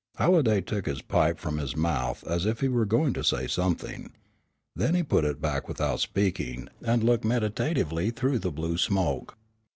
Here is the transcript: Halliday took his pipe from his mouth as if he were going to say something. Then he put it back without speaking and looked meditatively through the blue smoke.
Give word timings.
Halliday 0.15 0.61
took 0.61 0.87
his 0.87 1.03
pipe 1.03 1.37
from 1.37 1.59
his 1.59 1.75
mouth 1.75 2.23
as 2.25 2.47
if 2.47 2.61
he 2.61 2.67
were 2.67 2.87
going 2.87 3.13
to 3.13 3.23
say 3.23 3.45
something. 3.45 4.11
Then 4.75 4.95
he 4.95 5.03
put 5.03 5.25
it 5.25 5.39
back 5.39 5.67
without 5.67 5.99
speaking 5.99 6.69
and 6.83 7.03
looked 7.03 7.23
meditatively 7.23 8.09
through 8.09 8.39
the 8.39 8.51
blue 8.51 8.79
smoke. 8.79 9.37